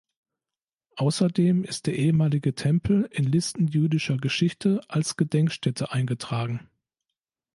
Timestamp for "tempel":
2.55-3.03